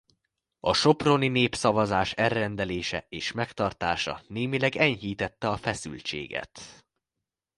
A 0.59 0.73
soproni 0.73 1.27
népszavazás 1.27 2.11
elrendelése 2.13 3.05
és 3.09 3.31
megtartása 3.31 4.21
némileg 4.27 4.75
enyhítette 4.75 5.49
a 5.49 5.57
feszültséget. 5.57 6.83